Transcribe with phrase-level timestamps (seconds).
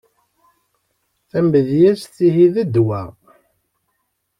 [1.29, 3.01] Tamedyazt ihi d ddwa.